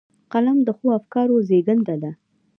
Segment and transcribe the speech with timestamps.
[0.31, 2.11] قلم د ښو افکارو زېږنده ده